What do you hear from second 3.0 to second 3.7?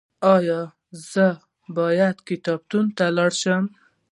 لاړ شم؟